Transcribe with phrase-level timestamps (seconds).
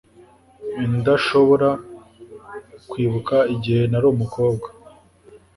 [0.85, 1.69] indashobora
[2.89, 4.67] kwibuka igihe nari umukobwa